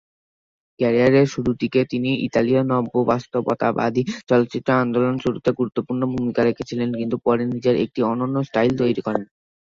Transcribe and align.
ক্যারিয়ারের 0.79 1.27
শুরুর 1.33 1.55
দিকে 1.61 1.79
তিনি 1.91 2.09
ইতালীয় 2.27 2.61
নব্য-বাস্তবতাবাদী 2.65 4.01
চলচ্চিত্র 4.29 4.69
আন্দোলন 4.83 5.15
শুরুতে 5.23 5.49
গুরুত্বপূর্ণ 5.59 6.01
ভূমিকা 6.13 6.41
রেখেছিলেন, 6.43 6.89
কিন্তু 6.99 7.15
পরে 7.25 7.43
নিজের 7.53 7.75
একটি 7.83 7.99
অনন্য 8.11 8.35
স্টাইল 8.47 8.71
তৈরি 8.81 9.01
করেন। 9.01 9.23